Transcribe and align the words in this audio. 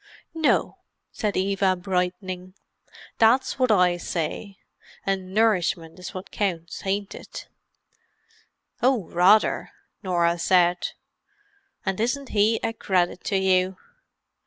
"No," 0.33 0.79
said 1.11 1.37
Eva 1.37 1.75
brightening. 1.75 2.55
"That's 3.19 3.59
wot 3.59 3.69
I 3.69 3.97
says. 3.97 4.55
An' 5.05 5.31
nourishment 5.31 5.99
is 5.99 6.11
wot 6.11 6.31
counts, 6.31 6.87
ain't 6.87 7.13
it?" 7.13 7.47
"Oh, 8.81 9.03
rather!" 9.09 9.69
Norah 10.01 10.39
said. 10.39 10.93
"And 11.85 11.99
isn't 11.99 12.29
he 12.29 12.59
a 12.63 12.73
credit 12.73 13.23
to 13.25 13.37
you! 13.37 13.77